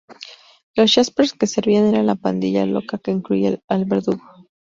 [0.75, 4.23] Los Jaspers que servían eran la pandilla loca que incluía al Verdugo.